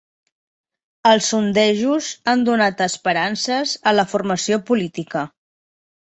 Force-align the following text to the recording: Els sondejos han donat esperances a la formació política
Els 1.09 1.27
sondejos 1.33 2.07
han 2.33 2.41
donat 2.47 2.81
esperances 2.87 3.75
a 3.85 3.95
la 3.99 4.09
formació 4.15 4.61
política 4.73 5.25